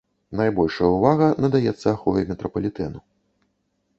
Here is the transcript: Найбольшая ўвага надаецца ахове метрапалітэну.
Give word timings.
Найбольшая 0.37 0.87
ўвага 0.93 1.27
надаецца 1.43 1.85
ахове 1.93 2.21
метрапалітэну. 2.31 2.99